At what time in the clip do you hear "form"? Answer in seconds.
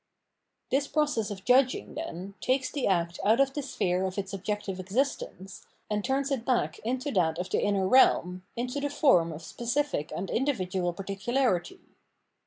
8.89-9.31